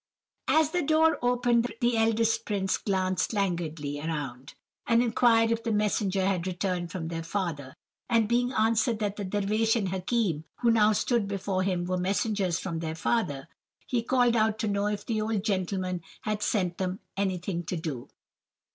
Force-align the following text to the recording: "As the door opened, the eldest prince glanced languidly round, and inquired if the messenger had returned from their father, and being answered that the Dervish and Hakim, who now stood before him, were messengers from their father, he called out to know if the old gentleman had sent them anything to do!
"As 0.47 0.71
the 0.71 0.81
door 0.81 1.19
opened, 1.21 1.71
the 1.79 1.95
eldest 1.95 2.43
prince 2.43 2.79
glanced 2.79 3.33
languidly 3.33 3.99
round, 3.99 4.55
and 4.87 5.03
inquired 5.03 5.51
if 5.51 5.63
the 5.63 5.71
messenger 5.71 6.25
had 6.25 6.47
returned 6.47 6.89
from 6.91 7.07
their 7.09 7.21
father, 7.21 7.75
and 8.09 8.27
being 8.27 8.51
answered 8.53 8.97
that 8.97 9.15
the 9.15 9.23
Dervish 9.23 9.75
and 9.75 9.89
Hakim, 9.89 10.43
who 10.61 10.71
now 10.71 10.91
stood 10.93 11.27
before 11.27 11.61
him, 11.61 11.85
were 11.85 11.99
messengers 11.99 12.57
from 12.57 12.79
their 12.79 12.95
father, 12.95 13.47
he 13.85 14.01
called 14.01 14.35
out 14.35 14.57
to 14.57 14.67
know 14.67 14.87
if 14.87 15.05
the 15.05 15.21
old 15.21 15.43
gentleman 15.43 16.01
had 16.21 16.41
sent 16.41 16.79
them 16.79 16.99
anything 17.15 17.63
to 17.65 17.77
do! 17.77 18.07